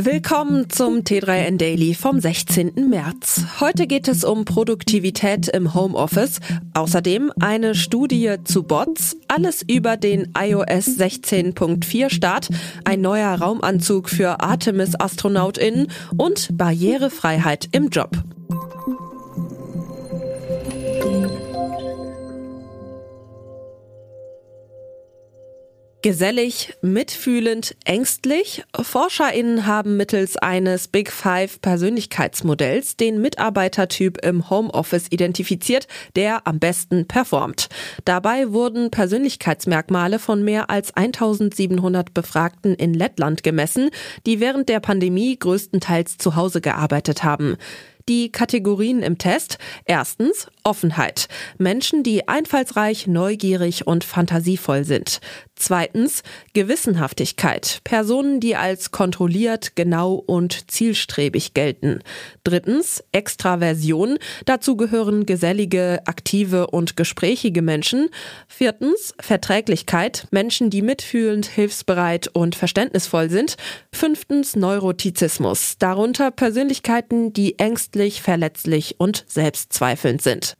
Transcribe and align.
Willkommen 0.00 0.70
zum 0.70 1.00
T3N 1.00 1.56
Daily 1.56 1.92
vom 1.92 2.20
16. 2.20 2.88
März. 2.88 3.42
Heute 3.58 3.88
geht 3.88 4.06
es 4.06 4.22
um 4.22 4.44
Produktivität 4.44 5.48
im 5.48 5.74
Homeoffice, 5.74 6.38
außerdem 6.72 7.32
eine 7.40 7.74
Studie 7.74 8.36
zu 8.44 8.62
Bots, 8.62 9.16
alles 9.26 9.64
über 9.66 9.96
den 9.96 10.32
iOS 10.38 11.00
16.4 11.00 12.10
Start, 12.10 12.48
ein 12.84 13.00
neuer 13.00 13.40
Raumanzug 13.40 14.08
für 14.08 14.38
Artemis 14.40 14.94
Astronautinnen 14.94 15.88
und 16.16 16.56
Barrierefreiheit 16.56 17.68
im 17.72 17.88
Job. 17.88 18.22
Gesellig, 26.00 26.74
mitfühlend, 26.80 27.74
ängstlich? 27.84 28.62
ForscherInnen 28.80 29.66
haben 29.66 29.96
mittels 29.96 30.36
eines 30.36 30.86
Big 30.86 31.10
Five 31.10 31.60
Persönlichkeitsmodells 31.60 32.96
den 32.96 33.20
Mitarbeitertyp 33.20 34.24
im 34.24 34.48
Homeoffice 34.48 35.08
identifiziert, 35.10 35.88
der 36.14 36.46
am 36.46 36.60
besten 36.60 37.08
performt. 37.08 37.68
Dabei 38.04 38.52
wurden 38.52 38.92
Persönlichkeitsmerkmale 38.92 40.20
von 40.20 40.44
mehr 40.44 40.70
als 40.70 40.96
1700 40.96 42.14
Befragten 42.14 42.76
in 42.76 42.94
Lettland 42.94 43.42
gemessen, 43.42 43.90
die 44.24 44.38
während 44.38 44.68
der 44.68 44.78
Pandemie 44.78 45.36
größtenteils 45.36 46.16
zu 46.16 46.36
Hause 46.36 46.60
gearbeitet 46.60 47.24
haben. 47.24 47.56
Die 48.08 48.32
Kategorien 48.32 49.02
im 49.02 49.18
Test. 49.18 49.58
Erstens 49.84 50.48
Offenheit. 50.64 51.28
Menschen, 51.58 52.02
die 52.02 52.26
einfallsreich, 52.26 53.06
neugierig 53.06 53.86
und 53.86 54.02
fantasievoll 54.02 54.84
sind. 54.84 55.20
Zweitens 55.56 56.22
Gewissenhaftigkeit. 56.54 57.80
Personen, 57.84 58.40
die 58.40 58.56
als 58.56 58.92
kontrolliert, 58.92 59.76
genau 59.76 60.14
und 60.14 60.70
zielstrebig 60.70 61.52
gelten. 61.52 62.00
Drittens 62.44 63.02
Extraversion. 63.12 64.18
Dazu 64.46 64.76
gehören 64.76 65.26
gesellige, 65.26 66.00
aktive 66.06 66.68
und 66.68 66.96
gesprächige 66.96 67.60
Menschen. 67.60 68.08
Viertens 68.46 69.14
Verträglichkeit. 69.20 70.28
Menschen, 70.30 70.70
die 70.70 70.82
mitfühlend, 70.82 71.46
hilfsbereit 71.46 72.28
und 72.28 72.54
verständnisvoll 72.54 73.28
sind. 73.28 73.56
Fünftens 73.92 74.56
Neurotizismus. 74.56 75.76
Darunter 75.78 76.30
Persönlichkeiten, 76.30 77.32
die 77.32 77.58
ängstlich, 77.58 77.97
verletzlich 78.22 78.96
und 78.98 79.24
selbstzweifelnd 79.28 80.22
sind. 80.22 80.56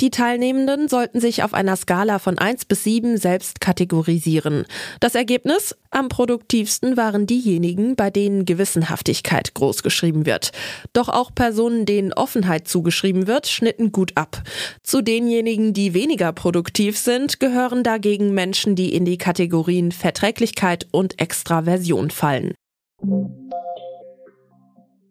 Die 0.00 0.10
Teilnehmenden 0.10 0.88
sollten 0.88 1.20
sich 1.20 1.42
auf 1.42 1.52
einer 1.52 1.76
Skala 1.76 2.18
von 2.18 2.38
1 2.38 2.64
bis 2.64 2.84
7 2.84 3.18
selbst 3.18 3.60
kategorisieren. 3.60 4.64
Das 4.98 5.14
Ergebnis? 5.14 5.76
Am 5.90 6.08
produktivsten 6.08 6.96
waren 6.96 7.26
diejenigen, 7.26 7.96
bei 7.96 8.08
denen 8.08 8.46
Gewissenhaftigkeit 8.46 9.52
großgeschrieben 9.52 10.24
wird. 10.24 10.52
Doch 10.94 11.10
auch 11.10 11.34
Personen, 11.34 11.84
denen 11.84 12.14
Offenheit 12.14 12.66
zugeschrieben 12.66 13.26
wird, 13.26 13.46
schnitten 13.46 13.92
gut 13.92 14.12
ab. 14.14 14.42
Zu 14.82 15.02
denjenigen, 15.02 15.74
die 15.74 15.92
weniger 15.92 16.32
produktiv 16.32 16.96
sind, 16.96 17.38
gehören 17.38 17.82
dagegen 17.82 18.32
Menschen, 18.32 18.76
die 18.76 18.94
in 18.94 19.04
die 19.04 19.18
Kategorien 19.18 19.92
Verträglichkeit 19.92 20.86
und 20.92 21.20
Extraversion 21.20 22.10
fallen. 22.10 22.54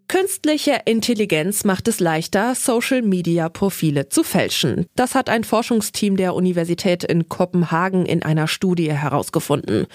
Künstliche 0.10 0.82
Intelligenz 0.86 1.66
macht 1.66 1.88
es 1.88 2.00
leichter, 2.00 2.56
Social-Media-Profile 2.56 4.10
zu 4.10 4.24
fälschen. 4.24 4.88
Das 4.96 5.14
hat 5.14 5.30
ein 5.30 5.44
Forschungsteam 5.44 6.18
der 6.18 6.34
Universität 6.34 7.04
in 7.04 7.30
Kopenhagen 7.30 8.08
in 8.08 8.24
einer 8.24 8.48
Studie 8.48 8.92
herausgefunden. 8.92 9.86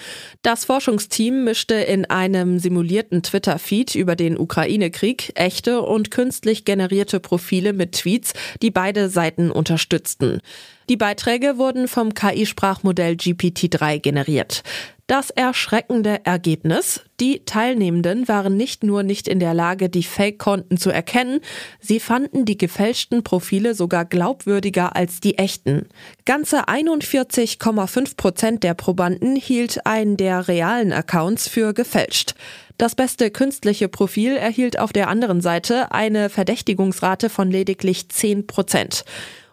Das 0.41 0.63
Forschungsteam 0.63 1.43
mischte 1.43 1.75
in 1.75 2.05
einem 2.05 2.59
simulierten 2.59 3.23
Twitter-Feed 3.23 3.95
über 3.95 4.15
den 4.15 4.39
Ukraine-Krieg 4.39 5.33
echte 5.35 5.81
und 5.81 6.11
künstlich 6.11 6.63
generierte 6.63 7.19
Profile 7.19 7.73
mit 7.73 7.91
Tweets, 7.91 8.31
die 8.61 8.71
beide 8.71 9.09
Seiten 9.09 9.51
unterstützten. 9.51 10.39
Die 10.87 10.97
Beiträge 10.97 11.57
wurden 11.57 11.89
vom 11.89 12.13
KI-Sprachmodell 12.13 13.15
GPT-3 13.15 13.99
generiert. 13.99 14.63
Das 15.07 15.29
erschreckende 15.29 16.25
Ergebnis, 16.25 17.01
die 17.19 17.45
Teilnehmenden 17.45 18.27
waren 18.27 18.57
nicht 18.57 18.83
nur 18.83 19.03
nicht 19.03 19.27
in 19.27 19.39
der 19.39 19.53
Lage, 19.53 19.87
die 19.87 20.01
Fake-Konten 20.01 20.77
zu 20.77 20.89
erkennen, 20.89 21.41
sie 21.79 21.99
fanden 21.99 22.45
die 22.45 22.57
gefälschten 22.57 23.23
Profile 23.23 23.75
sogar 23.75 24.05
glaubwürdiger 24.05 24.95
als 24.95 25.19
die 25.19 25.37
echten. 25.37 25.87
Ganze 26.25 26.67
41,5 26.67 28.17
Prozent 28.17 28.63
der 28.63 28.73
Probanden 28.73 29.35
hielt 29.35 29.85
einen 29.85 30.17
der 30.17 30.47
realen 30.47 30.91
Accounts 30.91 31.47
für 31.47 31.75
gefälscht. 31.75 32.33
Das 32.79 32.95
beste 32.95 33.29
künstliche 33.29 33.87
Profil 33.87 34.35
erhielt 34.35 34.79
auf 34.79 34.91
der 34.91 35.07
anderen 35.07 35.39
Seite 35.39 35.91
eine 35.91 36.31
Verdächtigungsrate 36.31 37.29
von 37.29 37.51
lediglich 37.51 38.09
10 38.09 38.47
Prozent. 38.47 39.05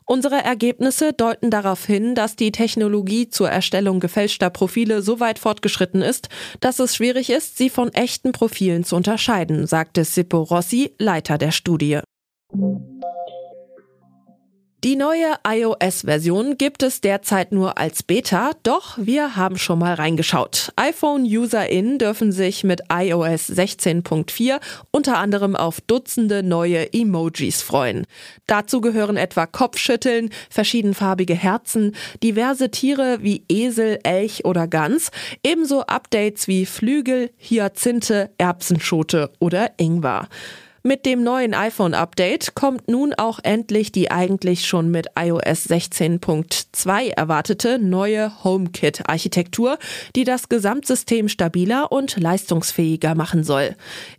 Unsere 0.04 0.42
Ergebnisse 0.42 1.12
deuten 1.12 1.50
darauf 1.50 1.84
hin, 1.86 2.14
dass 2.14 2.36
die 2.36 2.52
Technologie 2.52 3.28
zur 3.28 3.48
Erstellung 3.48 4.00
gefälschter 4.00 4.50
Profile 4.50 5.02
so 5.02 5.20
weit 5.20 5.38
fortgeschritten 5.38 6.02
ist, 6.02 6.28
dass 6.60 6.78
es 6.78 6.96
schwierig 6.96 7.30
ist, 7.30 7.56
sie 7.56 7.70
von 7.70 7.92
echten 7.92 8.32
Profilen 8.32 8.84
zu 8.84 8.96
unterscheiden, 8.96 9.66
sagte 9.66 10.04
Sippo 10.04 10.42
Rossi, 10.42 10.94
Leiter 10.98 11.38
der 11.38 11.52
Studie. 11.52 12.00
Die 14.84 14.96
neue 14.96 15.36
iOS-Version 15.46 16.58
gibt 16.58 16.82
es 16.82 17.00
derzeit 17.00 17.52
nur 17.52 17.78
als 17.78 18.02
Beta, 18.02 18.50
doch 18.64 18.98
wir 18.98 19.36
haben 19.36 19.56
schon 19.56 19.78
mal 19.78 19.94
reingeschaut. 19.94 20.72
iPhone-UserInnen 20.74 22.00
dürfen 22.00 22.32
sich 22.32 22.64
mit 22.64 22.80
iOS 22.92 23.48
16.4 23.48 24.58
unter 24.90 25.18
anderem 25.18 25.54
auf 25.54 25.80
Dutzende 25.82 26.42
neue 26.42 26.92
Emojis 26.92 27.62
freuen. 27.62 28.08
Dazu 28.48 28.80
gehören 28.80 29.16
etwa 29.16 29.46
Kopfschütteln, 29.46 30.30
verschiedenfarbige 30.50 31.36
Herzen, 31.36 31.94
diverse 32.20 32.72
Tiere 32.72 33.18
wie 33.20 33.44
Esel, 33.48 34.00
Elch 34.02 34.44
oder 34.44 34.66
Gans, 34.66 35.12
ebenso 35.44 35.82
Updates 35.82 36.48
wie 36.48 36.66
Flügel, 36.66 37.30
Hyazinthe, 37.36 38.30
Erbsenschote 38.36 39.30
oder 39.38 39.70
Ingwer. 39.76 40.26
Mit 40.84 41.06
dem 41.06 41.22
neuen 41.22 41.54
iPhone-Update 41.54 42.56
kommt 42.56 42.88
nun 42.88 43.14
auch 43.14 43.38
endlich 43.44 43.92
die 43.92 44.10
eigentlich 44.10 44.66
schon 44.66 44.90
mit 44.90 45.06
iOS 45.16 45.70
16.2 45.70 47.10
erwartete 47.10 47.78
neue 47.78 48.32
HomeKit-Architektur, 48.42 49.78
die 50.16 50.24
das 50.24 50.48
Gesamtsystem 50.48 51.28
stabiler 51.28 51.92
und 51.92 52.18
leistungsfähiger 52.18 53.14
machen 53.14 53.44
soll. 53.44 53.76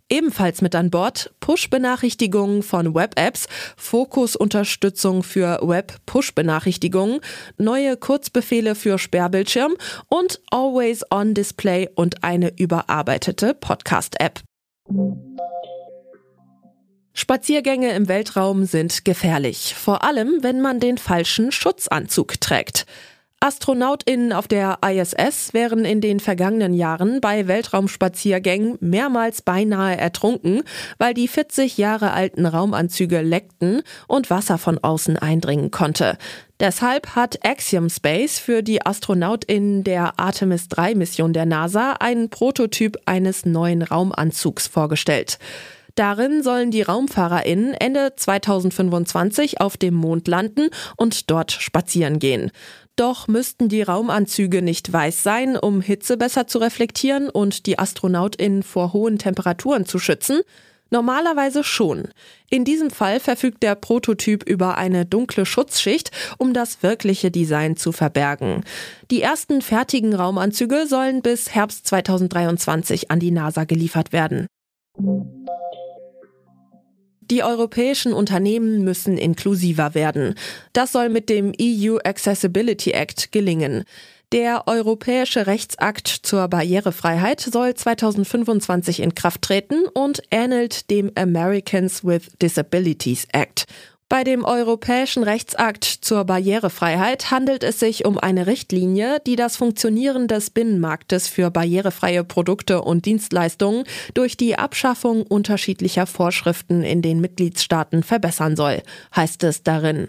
Ebenfalls 0.08 0.62
mit 0.62 0.74
an 0.74 0.90
Bord 0.90 1.34
Push-Benachrichtigungen 1.40 2.62
von 2.62 2.94
Web-Apps, 2.94 3.46
Fokusunterstützung 3.76 5.22
für 5.22 5.60
Web-Push-Benachrichtigungen, 5.60 7.20
neue 7.58 7.98
Kurzbefehle 7.98 8.74
für 8.74 8.98
Sperrbildschirm 8.98 9.74
und 10.08 10.40
Always-On-Display 10.50 11.90
und 11.94 12.24
eine 12.24 12.56
überarbeitete 12.56 13.52
Podcast-App. 13.52 14.40
Spaziergänge 17.16 17.92
im 17.92 18.08
Weltraum 18.08 18.64
sind 18.64 19.04
gefährlich, 19.04 19.76
vor 19.76 20.02
allem 20.02 20.38
wenn 20.42 20.60
man 20.60 20.80
den 20.80 20.98
falschen 20.98 21.52
Schutzanzug 21.52 22.40
trägt. 22.40 22.86
Astronautinnen 23.38 24.32
auf 24.32 24.48
der 24.48 24.78
ISS 24.84 25.54
wären 25.54 25.84
in 25.84 26.00
den 26.00 26.18
vergangenen 26.18 26.74
Jahren 26.74 27.20
bei 27.20 27.46
Weltraumspaziergängen 27.46 28.78
mehrmals 28.80 29.42
beinahe 29.42 29.96
ertrunken, 29.96 30.62
weil 30.98 31.14
die 31.14 31.28
40 31.28 31.78
Jahre 31.78 32.12
alten 32.12 32.46
Raumanzüge 32.46 33.20
leckten 33.20 33.82
und 34.08 34.30
Wasser 34.30 34.58
von 34.58 34.78
außen 34.78 35.16
eindringen 35.16 35.70
konnte. 35.70 36.18
Deshalb 36.58 37.14
hat 37.14 37.46
Axiom 37.46 37.90
Space 37.90 38.40
für 38.40 38.62
die 38.64 38.84
Astronautinnen 38.84 39.84
der 39.84 40.18
Artemis 40.18 40.66
3 40.66 40.96
Mission 40.96 41.32
der 41.32 41.46
NASA 41.46 41.92
einen 42.00 42.30
Prototyp 42.30 42.96
eines 43.06 43.46
neuen 43.46 43.82
Raumanzugs 43.82 44.66
vorgestellt. 44.66 45.38
Darin 45.94 46.42
sollen 46.42 46.70
die 46.72 46.82
RaumfahrerInnen 46.82 47.74
Ende 47.74 48.14
2025 48.16 49.60
auf 49.60 49.76
dem 49.76 49.94
Mond 49.94 50.26
landen 50.26 50.70
und 50.96 51.30
dort 51.30 51.52
spazieren 51.52 52.18
gehen. 52.18 52.50
Doch 52.96 53.28
müssten 53.28 53.68
die 53.68 53.82
Raumanzüge 53.82 54.62
nicht 54.62 54.92
weiß 54.92 55.22
sein, 55.22 55.56
um 55.56 55.80
Hitze 55.80 56.16
besser 56.16 56.46
zu 56.46 56.58
reflektieren 56.58 57.28
und 57.28 57.66
die 57.66 57.78
AstronautInnen 57.78 58.62
vor 58.62 58.92
hohen 58.92 59.18
Temperaturen 59.18 59.86
zu 59.86 59.98
schützen? 59.98 60.40
Normalerweise 60.90 61.64
schon. 61.64 62.08
In 62.50 62.64
diesem 62.64 62.90
Fall 62.90 63.18
verfügt 63.18 63.62
der 63.62 63.74
Prototyp 63.74 64.44
über 64.48 64.78
eine 64.78 65.06
dunkle 65.06 65.44
Schutzschicht, 65.46 66.10
um 66.38 66.52
das 66.52 66.82
wirkliche 66.82 67.32
Design 67.32 67.76
zu 67.76 67.90
verbergen. 67.90 68.62
Die 69.10 69.22
ersten 69.22 69.60
fertigen 69.60 70.14
Raumanzüge 70.14 70.86
sollen 70.86 71.22
bis 71.22 71.50
Herbst 71.52 71.86
2023 71.88 73.10
an 73.10 73.18
die 73.18 73.32
NASA 73.32 73.64
geliefert 73.64 74.12
werden. 74.12 74.46
Die 77.30 77.42
europäischen 77.42 78.12
Unternehmen 78.12 78.84
müssen 78.84 79.16
inklusiver 79.16 79.94
werden. 79.94 80.34
Das 80.72 80.92
soll 80.92 81.08
mit 81.08 81.28
dem 81.28 81.52
EU 81.60 81.96
Accessibility 82.04 82.90
Act 82.90 83.32
gelingen. 83.32 83.84
Der 84.32 84.66
europäische 84.66 85.46
Rechtsakt 85.46 86.08
zur 86.08 86.48
Barrierefreiheit 86.48 87.40
soll 87.40 87.74
2025 87.74 89.00
in 89.00 89.14
Kraft 89.14 89.42
treten 89.42 89.84
und 89.94 90.22
ähnelt 90.30 90.90
dem 90.90 91.12
Americans 91.14 92.04
with 92.04 92.32
Disabilities 92.42 93.26
Act. 93.32 93.66
Bei 94.14 94.22
dem 94.22 94.44
Europäischen 94.44 95.24
Rechtsakt 95.24 95.82
zur 95.82 96.24
Barrierefreiheit 96.24 97.32
handelt 97.32 97.64
es 97.64 97.80
sich 97.80 98.04
um 98.04 98.16
eine 98.16 98.46
Richtlinie, 98.46 99.20
die 99.26 99.34
das 99.34 99.56
Funktionieren 99.56 100.28
des 100.28 100.50
Binnenmarktes 100.50 101.26
für 101.26 101.50
barrierefreie 101.50 102.22
Produkte 102.22 102.82
und 102.82 103.06
Dienstleistungen 103.06 103.82
durch 104.14 104.36
die 104.36 104.56
Abschaffung 104.56 105.22
unterschiedlicher 105.22 106.06
Vorschriften 106.06 106.84
in 106.84 107.02
den 107.02 107.20
Mitgliedstaaten 107.20 108.04
verbessern 108.04 108.54
soll, 108.54 108.84
heißt 109.16 109.42
es 109.42 109.64
darin. 109.64 110.06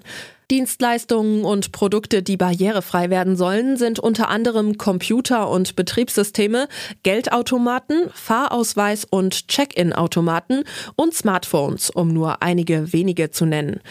Dienstleistungen 0.52 1.44
und 1.44 1.72
Produkte, 1.72 2.22
die 2.22 2.38
barrierefrei 2.38 3.10
werden 3.10 3.36
sollen, 3.36 3.78
sind 3.78 4.00
unter 4.00 4.30
anderem 4.30 4.78
Computer 4.78 5.50
und 5.50 5.76
Betriebssysteme, 5.76 6.68
Geldautomaten, 7.04 8.10
Fahrausweis 8.14 9.06
und 9.06 9.48
Check-in-Automaten 9.48 10.64
und 10.96 11.14
Smartphones, 11.14 11.90
um 11.90 12.10
nur 12.10 12.42
einige 12.42 12.94
wenige 12.94 13.32
zu 13.32 13.46
nennen. 13.46 13.82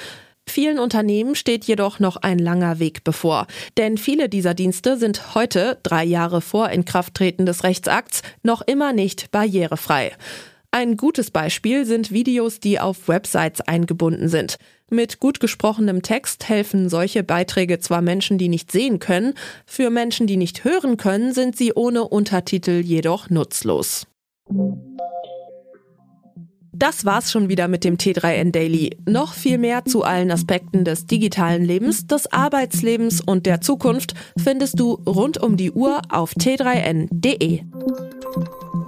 Vielen 0.46 0.78
Unternehmen 0.78 1.34
steht 1.34 1.64
jedoch 1.64 1.98
noch 1.98 2.16
ein 2.16 2.38
langer 2.38 2.78
Weg 2.78 3.02
bevor, 3.02 3.46
denn 3.78 3.96
viele 3.96 4.28
dieser 4.28 4.54
Dienste 4.54 4.96
sind 4.96 5.34
heute, 5.34 5.78
drei 5.82 6.04
Jahre 6.04 6.40
vor 6.40 6.68
Inkrafttreten 6.68 7.46
des 7.46 7.64
Rechtsakts, 7.64 8.22
noch 8.42 8.60
immer 8.62 8.92
nicht 8.92 9.30
barrierefrei. 9.30 10.12
Ein 10.74 10.96
gutes 10.96 11.30
Beispiel 11.30 11.86
sind 11.86 12.10
Videos, 12.10 12.58
die 12.58 12.80
auf 12.80 13.06
Websites 13.06 13.60
eingebunden 13.60 14.28
sind. 14.28 14.56
Mit 14.90 15.20
gut 15.20 15.38
gesprochenem 15.38 16.02
Text 16.02 16.48
helfen 16.48 16.88
solche 16.88 17.22
Beiträge 17.22 17.78
zwar 17.78 18.02
Menschen, 18.02 18.38
die 18.38 18.48
nicht 18.48 18.72
sehen 18.72 18.98
können, 18.98 19.34
für 19.66 19.88
Menschen, 19.90 20.26
die 20.26 20.36
nicht 20.36 20.64
hören 20.64 20.96
können, 20.96 21.32
sind 21.32 21.56
sie 21.56 21.74
ohne 21.74 22.02
Untertitel 22.02 22.80
jedoch 22.80 23.30
nutzlos. 23.30 24.08
Das 26.72 27.04
war's 27.04 27.30
schon 27.30 27.48
wieder 27.48 27.68
mit 27.68 27.84
dem 27.84 27.96
T3N 27.96 28.50
Daily. 28.50 28.98
Noch 29.08 29.34
viel 29.34 29.58
mehr 29.58 29.84
zu 29.84 30.02
allen 30.02 30.32
Aspekten 30.32 30.84
des 30.84 31.06
digitalen 31.06 31.64
Lebens, 31.64 32.08
des 32.08 32.32
Arbeitslebens 32.32 33.20
und 33.20 33.46
der 33.46 33.60
Zukunft 33.60 34.14
findest 34.36 34.80
du 34.80 34.94
rund 35.06 35.40
um 35.40 35.56
die 35.56 35.70
Uhr 35.70 36.02
auf 36.08 36.32
t3n.de. 36.32 37.62
Thank 38.34 38.48
you. 38.74 38.83